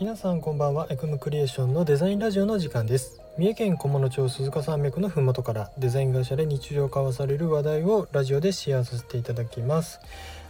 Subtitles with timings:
[0.00, 0.86] 皆さんこんばんは。
[0.90, 3.20] エクムクリエーションのデザインラジオの時間です。
[3.36, 9.98] 三重県菰野町鈴鹿山脈の麓からデザイン会社で日常交わされる話題をラジオでシェアさせていただきます。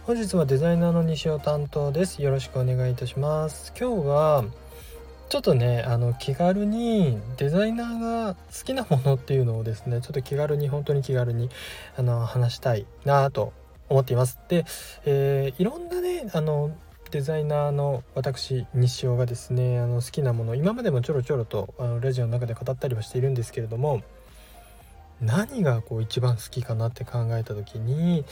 [0.03, 2.21] 本日はデザイナーの西尾担当です。
[2.21, 3.73] よろしくお願いいたします。
[3.75, 4.45] 今日は
[5.29, 11.49] ちょっとねあの気軽にデザイナーが好きなものっていうのをですねちょっと気軽に本当に気軽に
[11.97, 13.53] あの話したいなと
[13.89, 14.37] 思っています。
[14.47, 14.65] で、
[15.05, 16.69] えー、いろんなねあの
[17.11, 24.03] デザイナーの私西尾がですねあの好きなもの今までもちょろちょろとあのラジオの中で語ったりはしているんですけれども
[25.19, 28.25] 何がこう一番好きかなって考えた時に、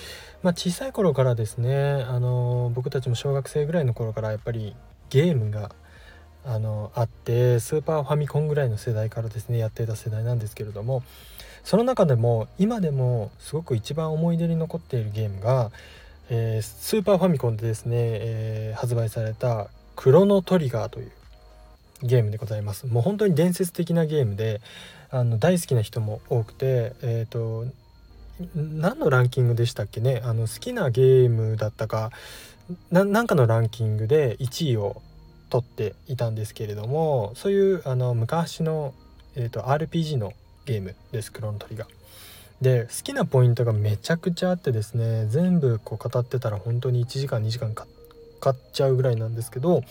[0.44, 4.76] まあ、小さい頃からですねあの僕たちも小学生ぐらいの頃からやっぱり
[5.09, 5.71] ゲームが
[6.46, 11.04] あのあってスーパーファミコンぐらいの世代からですねやってた世代なんですけれども
[11.63, 15.71] その中でも今でもすごく一番思い出に残っているゲームが
[16.30, 21.12] えー、スーパーファミコンでですね、えー、発売された「クロノトリガー」という
[22.04, 22.85] ゲームでございます。
[22.88, 24.62] もう本当に伝説的なゲームで
[25.10, 27.65] あの大好きな人も多くてえっ、ー、と
[28.55, 30.21] 何のランキングでしたっけね？
[30.24, 32.12] あの好きなゲームだったか
[32.91, 35.02] 何かのランキングで1位を
[35.49, 38.93] 取っていたんですけれどもそういうあの昔の、
[39.35, 40.34] えーと、RPG の
[40.65, 41.32] ゲームです。
[41.32, 41.87] クロノトリガー。
[42.62, 47.86] で好きなポイントがめちゃくちゃあってですね全部こう語ってたら本当に1時間2時間か
[48.40, 49.84] かっちゃうぐらいなんですけど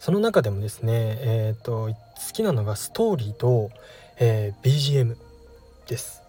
[0.00, 1.94] その中でもですねえっ、ー、と好
[2.32, 3.70] きなのがストーリーと、
[4.18, 5.16] えー、BGM
[5.86, 6.22] です。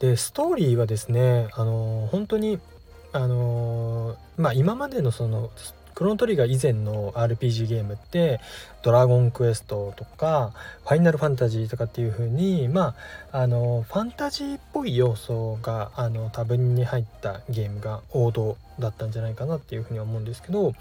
[0.00, 2.58] でストーリーはですねあのー、本当に
[3.12, 5.50] あのまあ今までのその
[5.94, 8.40] クロノトリガー以前の RPG ゲームって
[8.82, 12.94] 「ドラゴンクエスト」とか「ファイナルファンタジー」とかっていう風にま
[13.32, 20.74] ああのファンタジーっぽい要素があの多分に入ったゲームが王道だったんじゃないかなっていう風に思うんですけど、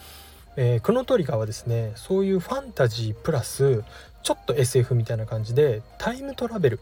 [0.55, 3.83] えー、クロノトリガーはですねそういうファンタジープラス
[4.23, 6.79] ちょっと SF みたいな感じでタイムトラベル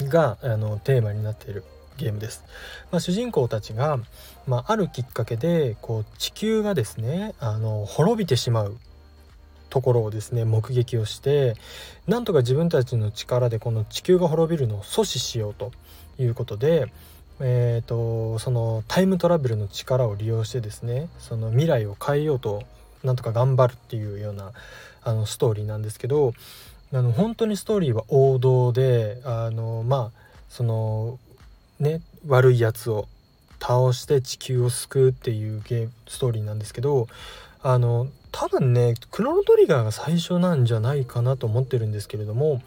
[0.00, 1.64] があのテーマになっている。
[2.00, 2.44] ゲームです。
[2.90, 3.98] まあ、主人公たちが、
[4.46, 8.76] まあ、あるきっかけでこう地球がですねあの滅びてしまう
[9.68, 11.54] ところをですね目撃をして
[12.06, 15.72] なんとか自分たちの力でこの地球が滅びるのを阻止しようと
[16.18, 16.92] いうことで、
[17.40, 22.64] えーと、そのタイムトラベルの力を利用してですねその未来を変えようと
[23.04, 24.52] なんとか頑張るっていうような
[25.02, 26.34] あのストーリーなんですけど
[26.92, 31.18] あの本当にストーリーは王道であのまあその
[31.80, 33.08] ね悪いやつを
[33.60, 37.08] 倒して地球を救うっていうゲームストーリーなんですけど
[37.62, 42.62] あの多分ねクロノトリガーが最初なんじゃないかなと思ってるんですけれども、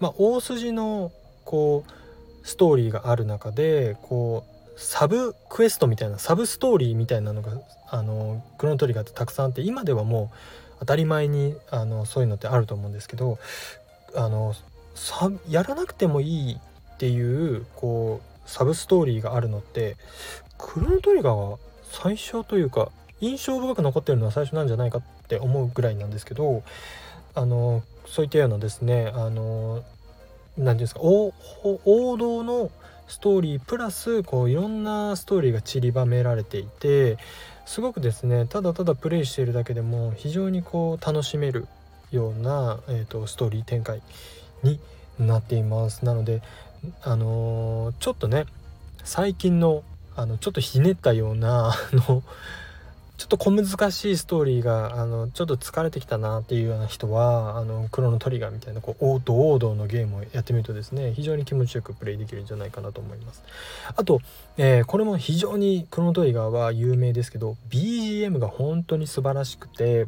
[0.00, 1.12] まあ、大筋の
[1.44, 7.52] こうストーリーがある中でこうサブクエストみたいなサブストーリーみたいなのが
[7.90, 10.36] あのクロノトリガーってたくさんあって今ではもう
[10.80, 13.38] 当たり前にあのそういうのってあると思うんですけど
[14.14, 14.54] あの
[15.48, 19.96] やらなくてもいいっていうこうサブストーリーがあるのって
[20.56, 21.58] クロノトリガーは
[21.92, 26.62] 最初というか印象深く残ってるのは最初なんじゃないかって思うぐらいなんですけど
[27.34, 29.84] あのそういったようなですねあの何て
[30.56, 31.32] 言うんですか王
[32.16, 32.70] 道の
[33.06, 37.18] ストーリープラスこういろんなストーリーが散りばめられていて
[37.66, 41.66] すごくですねただただプレイしているだけでも非常にこう楽しめる
[42.10, 44.00] ような、えーとストーリー展開
[44.62, 44.80] に
[45.18, 46.04] なっています。
[46.04, 46.42] なので
[47.02, 48.46] あの、ちょっとね
[49.04, 49.82] 最近の
[50.16, 52.22] あのちょっとひねったような あの
[53.18, 63.42] ちょっと小難しいストーリーがあのちょっと疲れてきたなっていうような人はあのクロノトリガーみたいなこう王道王道のゲームをやってみるとですね非常に気持ちよくプレイできるんじゃないかなと思います。
[63.96, 64.20] あと、
[64.56, 70.06] えー、これも非常にクロノトリガーは有名ですけど BGM が本当に素晴らしくて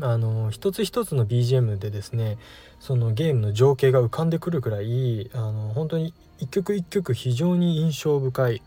[0.00, 2.38] あの一つ一つの BGM でですね
[2.80, 8.62] そのゲームの情景が浮かんでくるくらいあの本当に一曲一曲非常に印象深い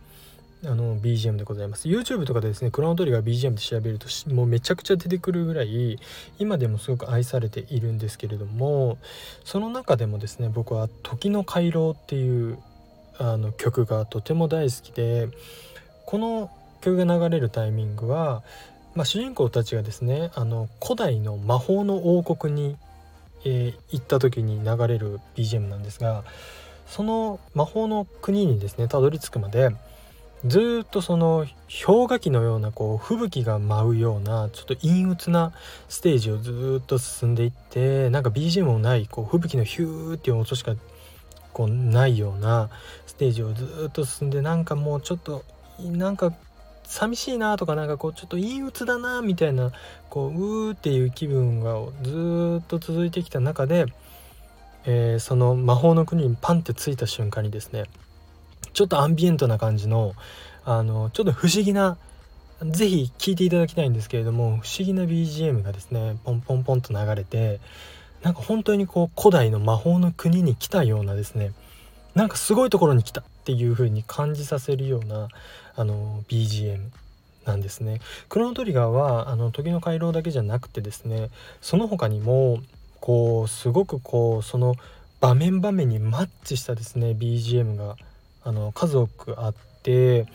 [0.63, 1.88] あの BGM でございます。
[1.88, 6.00] YouTube とかでですねクロノトリガー BGM で調べるともうめちゃくちゃ出てくるぐらい
[6.39, 8.98] 今でもすごく愛されているんですけれども
[9.44, 12.57] その中でもですね僕は「時の回廊」っていう
[13.18, 15.30] あの曲がとても大好きで
[16.06, 16.50] この
[16.81, 18.44] 曲が流れるタイミングは
[18.95, 22.77] まあ、主人公たちがですねあの古代の魔法の王国に、
[23.44, 26.24] えー、行った時に流れる BGM なんですが
[26.88, 29.69] その魔法の国にですねたどり着くまで
[30.45, 31.47] ずっとその
[31.86, 35.53] 氷河期のようなこう吹雪が舞うようなちょっと陰鬱な
[35.89, 40.75] ステージをずっと進んでいってなんか BGM もないこう吹雪のヒューっていう音しか
[41.51, 42.69] こうないような
[43.07, 45.44] ステージをずっと進んでなんかもうちょっと
[45.80, 46.31] なんか
[46.88, 49.72] 寂しいなとかなんかこうちょっと陰鬱だなみたいな
[50.10, 53.86] こううーっていう気分がずっと続いてきた中で、
[54.86, 57.86] えー、その魔法の国にパンって着いた瞬間にですね
[58.74, 60.14] ちょっとアンビエントな感じの
[60.64, 61.98] あのちょっと不思議な
[62.64, 67.60] 是非聴いていただきたいんですけれども不思議な BGM がですねポンポンポンと流れて
[68.24, 71.52] なんか本当にこう古代の魔法の国に来たようなですね
[72.16, 75.28] なんかすごいところに来たっていう風に感じさせるような
[75.75, 76.80] あの BGM
[77.45, 78.01] なんですね。
[78.30, 81.30] クロノトリガーはあの時の回廊だけじゃなくてですね
[81.62, 82.60] その他にも
[83.00, 84.75] こうすごくこうその
[85.22, 87.95] 場面場面にマッチしたですね BGM が
[88.44, 90.27] あの数多くあって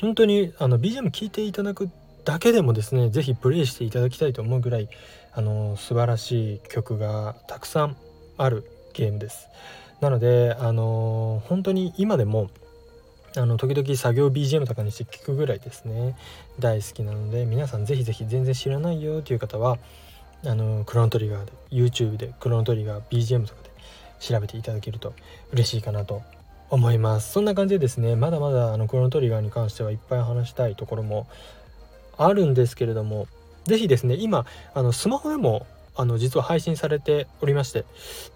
[0.00, 1.90] 本当にあの BGM 聴いていただく
[2.24, 4.88] だけでもですね是非プレイしていただきたいと思うぐらい
[5.32, 7.96] あの素晴らしい曲がたくさん
[8.36, 8.64] ある
[8.94, 9.48] ゲームです。
[10.00, 12.50] なのであの本当に今でも
[13.36, 16.16] あの時々作業 BGM とかにして聞くぐらいですね。
[16.58, 19.78] 大好きなので皆さん是非是非全然知らないよという方は
[20.44, 23.70] あのクロノトリガーで YouTube でクロノトリガー BGM とかで
[24.18, 25.14] 調べていただけると
[25.52, 26.22] 嬉しいかなと
[26.70, 27.32] 思います。
[27.32, 31.28] そんな感じでですねまだまだあのクロノトリガーに関してはいっぱい話したいところも
[32.16, 33.28] あるんですけれども
[33.64, 34.44] 是非ですね今
[34.74, 35.66] あのスマホでも
[35.96, 37.84] あの実は配信されておりまして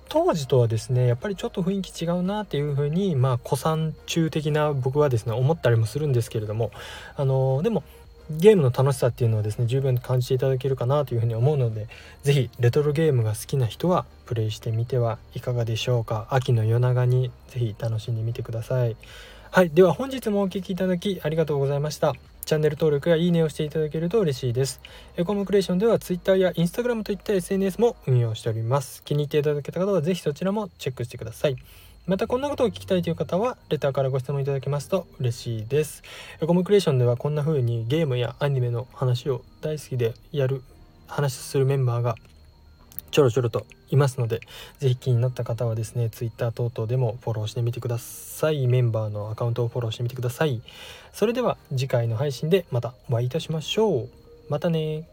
[0.08, 6.70] 当時とはですねやっぱりちょっと雰囲気違うなっていう風にまあ古参中的な僕はですね思ったりもするんですけれども
[7.16, 7.82] あのでも
[8.30, 11.88] ゲームの楽しさっていうのはですね十分感じていただけるかなというふうに思うので
[12.22, 16.26] 是非レトロゲームが好きな人はプレイしてみてはいかがでしょうか。
[16.30, 18.96] 秋の夜長に是非楽しんでみてください。
[19.50, 22.33] はいでは本日もお聴きいただきありがとうございました。
[22.44, 24.80] チャンネル登録やいいねをしていただけると嬉しいです。
[25.16, 29.02] エコムクリエーションでは Twitter や Instagram といった SNS も運用しております。
[29.02, 31.56] 気に入っていただけた方は是非そちらもチェックしてください。
[32.06, 36.02] またこんなことを聞きたいという方はレターからご質問いただけますと嬉しいです。
[36.42, 40.62] エコムクリエーションではこんな風にゲームやアニメの話を大好きでやる
[41.06, 42.16] 話するメンバーが
[43.14, 44.40] ちょろちょろといますので
[44.80, 48.66] 是非気になった方はですね Twitter 等々でもフォローしてみてください。
[48.66, 50.60] メンバーのアカウントをフォローしてみてください。
[51.12, 54.08] それでは次回の配信でまたお会いいたしましょう。
[54.48, 55.08] またね